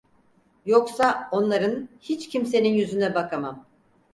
[0.65, 3.65] Yoksa onların, hiç kimsenin yüzüne bakamam.